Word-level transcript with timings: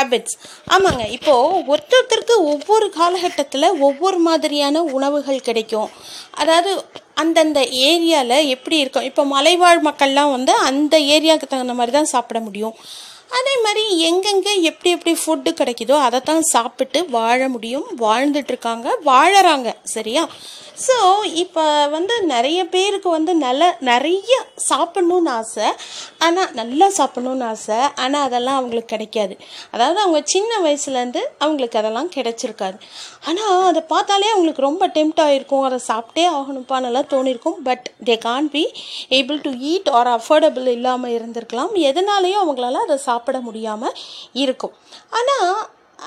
Habits 0.00 0.36
ஆமாங்க 0.74 1.04
இப்போது 1.16 1.60
ஒருத்தருக்கு 1.72 2.34
ஒவ்வொரு 2.52 2.86
காலகட்டத்தில் 2.98 3.76
ஒவ்வொரு 3.88 4.18
மாதிரியான 4.28 4.82
உணவுகள் 4.96 5.46
கிடைக்கும். 5.48 5.90
அதாவது 6.42 6.72
அந்தந்த 7.22 7.60
ஏரியாவில் 7.88 8.46
எப்படி 8.54 8.76
இருக்கும்? 8.82 9.06
இப்போ 9.08 9.22
மலைவாழ் 9.24 9.80
மக்கள்லாம் 9.88 10.34
வந்து 10.36 10.52
அந்த 10.68 10.94
ஏரியாவுக்கு 11.14 11.48
தகுந்த 11.48 11.74
மாதிரி 11.78 11.92
தான் 11.96 12.12
சாப்பிட 12.14 12.40
முடியும். 12.40 12.76
அதே 13.38 13.54
மாதிரி 13.64 13.82
எங்கெங்கே 14.08 14.52
எப்படி 14.68 14.90
எப்படி 14.96 15.12
ஃபுட்டு 15.22 15.50
கிடைக்குதோ 15.58 15.96
அதை 16.06 16.20
தான் 16.20 16.40
சாப்பிட்டு 16.54 17.00
வாழ 17.16 17.48
முடியும். 17.48 17.86
வாழ்ந்துட்டுருக்காங்க 18.00 18.88
வாழறாங்க 19.10 19.68
சரியா? 19.94 20.22
ஸோ 20.86 20.96
இப்போ 21.42 21.62
வந்து 21.94 22.14
நிறைய 22.32 22.60
பேருக்கு 22.74 23.08
வந்து 23.16 23.32
நல்ல 23.44 23.62
நிறைய 23.88 24.34
சாப்பிட்ணுன்னு 24.68 25.30
ஆசை. 25.38 25.66
ஆனால் 26.26 26.52
நல்லா 26.60 26.86
சாப்பிட்ணுன்னு 26.98 27.46
ஆசை. 27.52 27.78
ஆனால் 28.02 28.24
அதெல்லாம் 28.28 28.58
அவங்களுக்கு 28.60 28.92
கிடைக்காது. 28.94 29.34
அதாவது 29.74 29.98
அவங்க 30.04 30.20
சின்ன 30.34 30.60
வயசுலேருந்து 30.66 31.22
அவங்களுக்கு 31.44 31.80
அதெல்லாம் 31.80 32.10
கிடைச்சிருக்காது. 32.16 32.78
ஆனால் 33.30 33.66
அதை 33.70 33.82
பார்த்தாலே 33.94 34.30
அவங்களுக்கு 34.34 34.66
ரொம்ப 34.68 34.86
டெம்ட் 34.96 35.22
ஆகிருக்கும் 35.26 35.66
அதை 35.68 35.80
சாப்பிட்டே 35.90 36.26
ஆகணும்ப்பானெல்லாம் 36.38 37.10
தோணியிருக்கும் 37.14 37.58
but 37.68 37.88
they 38.10 38.16
can 38.26 38.50
be 38.54 38.64
able 39.18 39.42
to 39.48 39.52
eat 39.72 39.90
or 39.98 40.10
affordable 40.18 40.70
இல்லாமல் 40.76 41.14
இருந்திருக்கலாம். 41.18 41.74
எதனாலையும் 41.90 42.42
அவங்களால 42.44 42.82
அதை 42.86 42.98
சாப்பிட 43.08 43.40
முடியாமல் 43.48 43.98
இருக்கும். 44.44 44.74
ஆனால் 45.18 45.52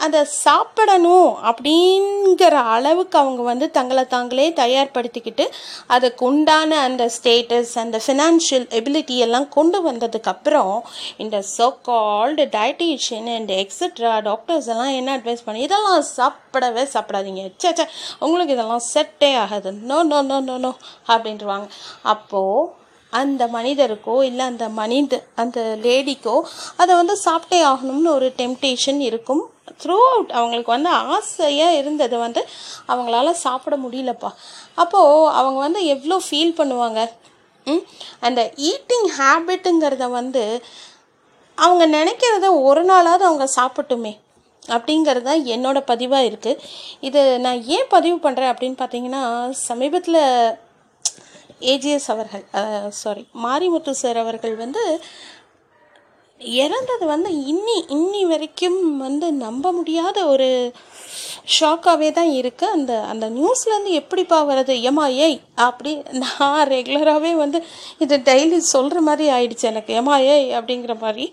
அதை 0.06 0.22
சாப்பிடணும் 0.44 1.32
அப்படிங்கிற 1.50 2.56
அளவுக்கு 2.76 3.18
அவங்க 3.20 3.42
வந்து 3.42 3.72
தங்களை 3.72 4.04
தாங்களே 4.06 4.50
தயார்படுத்திக்கிட்டு 4.50 5.46
அதுக்கு 5.88 6.26
உண்டான 6.26 6.80
அந்த 6.80 7.12
ஸ்டேட்டஸ் 7.16 7.74
அந்த 7.84 8.00
ஃபினான்ஷியல் 8.06 8.68
எபிலிட்டி 8.80 9.18
எல்லாம் 9.18 9.50
கொண்டு 9.50 9.92
வந்ததுக்கப்புறம் 9.92 10.74
இந்த 11.18 11.44
so 11.56 11.68
called 11.82 12.46
dietitian 12.58 13.30
and 13.36 13.52
extra 13.62 14.22
doctors 14.22 14.68
எல்லாம் 14.68 14.94
என்ன 15.00 15.18
அட்வைஸ் 15.18 15.46
பண்ணி 15.46 15.62
இதெல்லாம் 15.62 16.04
சாப்பிடவே 16.18 16.86
சாப்பிடாதீங்க. 16.96 17.52
சே 17.58 17.74
சே 17.74 17.86
உங்களுக்கு 18.20 18.54
இதெல்லாம் 18.54 18.86
செட்டே 18.94 19.36
ஆகாது. 19.36 19.72
No 19.72 20.04
no 20.04 20.22
no 20.22 20.40
no 20.40 20.58
no 20.58 20.72
அப்படின்றவாங்க 21.08 21.68
அப்போது 22.02 22.82
அந்த 23.14 23.48
மனிதருக்கோ 23.48 24.24
இல்லை 24.24 24.46
அந்த 24.46 24.70
மனித 24.70 25.24
அந்த 25.36 25.60
லேடிக்கோ 25.84 26.36
அதை 26.78 26.96
வந்து 26.96 27.18
சாப்பிட்டே 27.26 27.60
ஆகணும்னு 27.72 28.10
ஒரு 28.18 28.34
டெம்டேஷன் 28.38 29.00
இருக்கும். 29.00 29.44
த்ரூ 29.82 29.98
அவுட் 30.12 30.32
அவங்களுக்கு 30.38 30.72
வந்து 30.76 30.90
ஆசையாக 31.16 31.78
இருந்தது 31.82 32.16
வந்து 32.26 32.42
அவங்களால 32.92 33.32
சாப்பிட 33.46 33.76
முடியலப்பா. 33.84 34.32
அப்போது 34.84 35.30
அவங்க 35.40 35.60
வந்து 35.66 35.82
எவ்வளோ 35.94 36.18
ஃபீல் 36.28 36.58
பண்ணுவாங்க? 36.60 37.02
அந்த 38.28 38.42
ஈட்டிங் 38.72 39.08
ஹேபிட்டுங்கிறத 39.20 40.06
வந்து 40.20 40.44
அவங்க 41.58 41.84
நினைக்கிறத 41.98 42.48
ஒரு 42.70 42.82
நாளாவது 42.90 43.24
அவங்க 43.30 43.46
சாப்பிட்டுமே 43.60 44.14
அப்படிங்கிறது 44.64 45.28
தான் 45.30 45.46
என்னோடய 45.54 45.90
பதிவாக 45.92 46.28
இருக்குது 46.30 46.62
இது 47.08 47.22
நான் 47.46 47.64
ஏன் 47.76 47.90
பதிவு 47.96 48.18
பண்ணுறேன் 48.26 48.52
அப்படின்னு 48.54 48.78
பார்த்தீங்கன்னா 48.82 49.24
சமீபத்தில் 49.68 50.22
ஏஜிஎஸ் 51.74 52.10
அவர்கள் 52.14 52.46
சாரி 53.02 53.24
மாரிமுத்து 53.44 53.92
சார் 54.02 54.18
அவர்கள் 54.24 54.56
வந்து 54.64 54.84
இறந்தது 56.62 57.06
வந்து 57.14 57.30
இன்னி 57.54 57.78
இன்னி 57.98 58.22
வரைக்கும் 58.32 58.82
வந்து 58.98 59.28
நம்ப 59.46 59.72
முடியாத 59.72 60.18
ஒரு 60.34 60.50
ஷாக்காகவே 61.58 62.10
தான் 62.12 62.32
இருக்குது 62.40 62.74
அந்த 62.76 62.94
அந்த 63.12 63.26
நியூஸ்லேருந்து 63.30 63.94
எப்படிப்பா 64.02 64.38
வருது? 64.50 64.76
ஏமா 64.90 65.06
ஏய் 65.26 65.40
அப்படி 65.68 65.92
நான் 66.24 66.68
ரெகுலராகவே 66.68 67.32
வந்து 67.36 67.60
இது 68.06 68.18
டெய்லி 68.30 68.58
சொல்கிற 68.58 69.02
மாதிரி 69.02 69.28
ஆயிடுச்சு 69.36 69.66
எனக்கு. 69.72 69.94
ஏமா 70.02 70.18
ஏய் 70.36 70.50
அப்படிங்கிற 70.60 70.96
மாதிரி. 71.02 71.26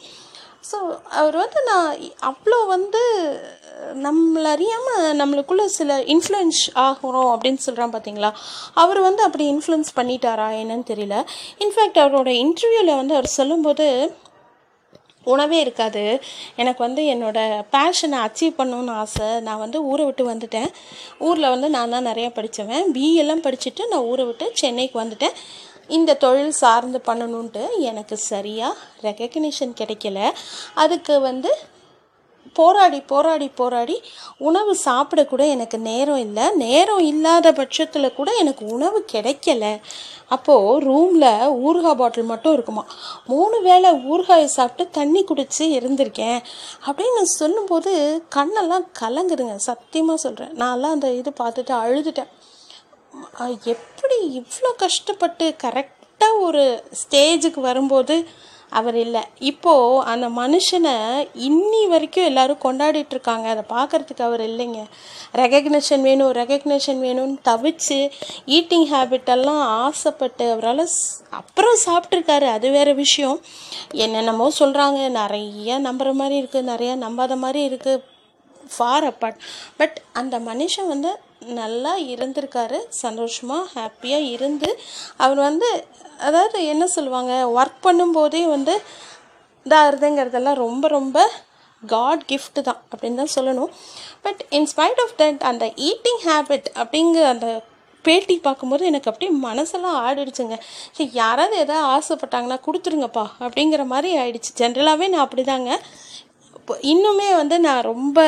ஸோ 0.71 0.79
அவர் 1.21 1.37
வந்து 1.43 1.61
நான் 1.71 1.91
அவ்வளோ 2.31 2.59
வந்து 2.75 3.03
நம்மளை 4.07 4.49
அறியாமல் 4.55 5.17
நம்மளுக்குள்ளே 5.21 5.65
சில 5.77 5.93
இன்ஃப்ளூயன்ஸ் 6.15 6.63
ஆகிறோம் 6.87 7.31
அப்படின்னு 7.35 7.61
சொல்கிறான் 7.67 7.95
பார்த்தீங்களா 7.95 8.31
அவர் 8.83 9.01
வந்து 9.01 9.23
அப்படி 9.23 9.45
இன்ஃப்ளூயன்ஸ் 9.55 9.93
பண்ணிட்டாரா 9.99 10.49
என்னன்னு 10.63 10.91
தெரியல. 10.93 11.17
இன்ஃபேக்ட் 11.65 12.03
அவரோட 12.05 12.33
இன்டர்வியூவில் 12.45 12.99
வந்து 13.01 13.15
அவர் 13.15 13.37
சொல்லும்போது 13.39 13.87
உணவே 15.31 15.59
இருக்காது. 15.61 16.05
எனக்கு 16.63 16.81
வந்து 16.87 17.03
என்னோடய 17.15 17.63
பேஷனை 17.75 18.19
அச்சீவ் 18.27 18.59
பண்ணணுன்னு 18.61 18.95
ஆசை. 19.03 19.29
நான் 19.49 19.63
வந்து 19.65 19.81
ஊரை 19.91 20.05
விட்டு 20.05 20.25
வந்துட்டேன். 20.33 20.71
ஊரில் 21.29 21.53
வந்து 21.55 21.71
நான் 21.77 21.95
தான் 21.95 22.09
நிறையா 22.11 22.31
படித்தவன் 22.39 22.93
பிஎல்லாம் 22.95 23.45
படிச்சுட்டு 23.47 23.89
நான் 23.93 24.09
ஊரை 24.13 24.27
விட்டு 24.31 24.47
சென்னைக்கு 24.63 24.97
வந்துட்டேன். 25.03 25.37
இந்த 25.99 26.19
தொழில் 26.25 26.61
சார்ந்து 26.63 26.99
பண்ணணுன்ட்டு 27.07 27.63
எனக்கு 27.91 28.17
சரியாக 28.31 28.81
ரெக்கக்னிஷன் 29.03 29.77
கிடைக்கல. 29.83 30.19
அதுக்கு 30.75 31.15
வந்து 31.29 31.53
போராடி 32.59 32.99
போராடி 33.11 33.47
போராடி 33.59 33.97
உணவு 34.47 34.73
சாப்பிடக்கூட 34.85 35.43
எனக்கு 35.55 35.79
நேரம் 35.89 36.23
இல்லை. 36.27 36.45
நேரம் 36.65 37.03
இல்லாத 37.11 37.53
பட்சத்தில் 37.59 38.17
கூட 38.19 38.31
எனக்கு 38.43 38.65
உணவு 38.77 38.99
கிடைக்கல. 39.13 39.65
அப்போது 40.35 40.81
ரூமில் 40.87 41.29
ஊறுகாய் 41.67 42.01
பாட்டில் 42.01 42.31
மட்டும் 42.33 42.55
இருக்குமா 42.57 42.83
மூணு 43.33 43.57
வேளை 43.69 43.91
ஊறுகாயை 44.13 44.49
சாப்பிட்டு 44.59 44.93
தண்ணி 44.99 45.23
குடித்து 45.25 45.65
இருந்திருக்கேன் 45.79 46.41
அப்படின்னு 46.87 47.23
சொல்லும்போது 47.39 47.93
கண்ணெல்லாம் 48.37 48.87
கலங்குதுங்க. 49.01 49.57
சத்தியமாக 49.69 50.23
சொல்கிறேன் 50.25 50.55
நான்லாம் 50.63 50.95
அந்த 50.97 51.09
இது 51.21 51.33
பார்த்துட்டு 51.41 51.75
அழுதுட்டேன். 51.85 52.31
எப்படி 53.75 54.17
இவ்வளோ 54.39 54.71
கஷ்டப்பட்டு 54.83 55.47
கரெக்டாக 55.65 56.43
ஒரு 56.49 56.65
ஸ்டேஜுக்கு 57.01 57.61
வரும்போது 57.69 58.15
அவர் 58.79 58.97
இல்லை. 58.97 59.23
இப்போது 59.51 60.03
அந்த 60.13 60.27
மனுஷனை 60.41 60.95
இன்னி 61.49 61.83
வரைக்கும் 61.89 62.29
எல்லோரும் 62.31 62.63
கொண்டாடிட்டு 62.65 63.15
இருக்காங்க. 63.17 63.47
அதை 63.55 63.65
பார்க்குறதுக்கு 63.77 64.23
அவர் 64.29 64.43
இல்லைங்க. 64.51 64.83
ரெகக்னேஷன் 65.43 66.05
வேணும் 66.09 66.33
ரெகக்னேஷன் 66.41 67.01
வேணும்னு 67.07 67.37
தவிச்சு 67.49 67.99
ஈட்டிங் 68.59 68.87
ஹேபிட்டெல்லாம் 68.93 69.63
ஆசைப்பட்டு 69.85 70.47
அவரால் 70.51 70.85
அப்புறம் 71.41 71.81
சாப்பிட்ருக்காரு 71.87 72.49
அது 72.57 72.71
வேறு 72.71 72.95
விஷயம். 72.95 73.41
என்னென்னமோ 74.05 74.49
சொல்கிறாங்க 74.59 75.01
நிறைய 75.21 75.79
நம்புகிற 75.89 76.13
மாதிரி 76.23 76.37
இருக்குது 76.43 76.71
நிறையா 76.73 76.95
நம்பாத 77.07 77.37
மாதிரி 77.45 77.63
இருக்குது 77.71 78.03
ஃபார் 78.77 79.05
அப்பார்ட் 79.11 79.39
பட் 79.77 79.97
அந்த 80.13 80.39
மனுஷன் 80.39 80.91
வந்து 80.95 81.11
நல்லா 81.59 81.93
இருந்திருக்காரு 82.13 82.79
சந்தோஷமாக 83.03 83.69
ஹாப்பியாக 83.75 84.31
இருந்து. 84.35 84.71
அவர் 85.25 85.41
வந்து 85.49 85.69
அதாவது 86.29 86.59
என்ன 86.73 86.85
சொல்லுவாங்க 86.97 87.33
ஒர்க் 87.59 87.81
பண்ணும்போதே 87.87 88.43
வந்து 88.57 88.75
இதாகிறதுங்கிறதெல்லாம் 89.67 90.61
ரொம்ப 90.67 90.89
ரொம்ப 90.89 91.19
காட் 91.83 92.23
கிஃப்ட் 92.31 92.61
தான் 92.69 92.81
அப்படின்னு 92.93 93.21
தான் 93.23 93.35
சொல்லணும். 93.37 93.73
But 94.25 94.41
in spite 94.59 95.01
of 95.05 95.17
that 95.21 95.43
அந்த 95.51 95.67
ஈட்டிங் 95.89 96.23
ஹேபிட் 96.29 96.69
அப்படிங்கிற 96.83 97.25
அந்த 97.35 97.49
பேட்டி 98.05 98.37
பார்க்கும்போது 98.47 98.85
எனக்கு 98.91 99.11
அப்படியே 99.11 99.33
மனசெல்லாம் 99.47 99.99
ஆடிடுச்சுங்க. 100.07 100.57
சரி 100.97 101.11
யாராவது 101.13 101.57
எதாவது 101.65 101.89
ஆசைப்பட்டாங்கன்னா 101.97 102.59
கொடுத்துருங்கப்பா 102.67 103.25
அப்படிங்கிற 103.45 103.85
மாதிரி 103.95 104.11
ஆயிடுச்சு. 104.23 104.53
ஜென்ரலாகவே 104.61 105.09
நான் 105.15 105.27
அப்படி 105.27 105.45
தாங்க 105.53 105.71
இன்னுமே 106.93 107.29
வந்து 107.41 107.57
நான் 107.67 107.87
ரொம்ப 107.93 108.19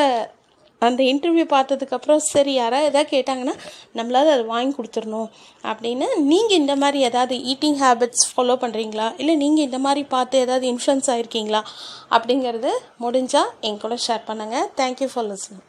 அந்த 0.85 1.01
இன்டர்வியூ 1.11 1.45
பார்த்ததுக்கப்புறம் 1.55 2.21
சரி 2.31 2.53
யாராவது 2.53 2.89
எதாவது 2.91 3.09
கேட்டாங்கன்னா 3.15 3.55
நம்மளால் 3.97 4.31
அதை 4.33 4.45
வாங்கி 4.53 4.73
கொடுத்துடணும். 4.77 5.29
அப்படின்னு 5.63 6.07
நீங்கள் 6.31 6.59
இந்த 6.61 6.75
மாதிரி 6.83 7.01
ஏதாவது 7.09 7.35
ஈட்டிங் 7.51 7.77
ஹேபிட்ஸ் 7.83 8.25
ஃபாலோ 8.31 8.55
பண்ணுறீங்களா 8.63 9.07
இல்லை 9.21 9.35
நீங்கள் 9.43 9.65
இந்த 9.65 9.79
மாதிரி 9.85 10.03
பார்த்து 10.15 10.43
ஏதாவது 10.45 10.67
இன்ஃப்ளூன்ஸ் 10.73 11.11
ஆகிருக்கீங்களா 11.13 11.61
அப்படிங்கிறது 12.17 12.71
முடிஞ்சால் 13.05 13.51
என் 13.69 13.83
கூட 13.85 13.97
ஷேர் 14.07 14.27
பண்ணுங்கள் 14.29 14.67
தேங்க்யூ 14.81 15.09
ஃபார் 15.13 15.27
லிஸ்னிங் 15.27 15.63